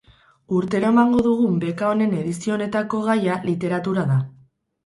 [0.59, 4.19] Urtero emango dugun beka honen edizio honetako gaia literatura da.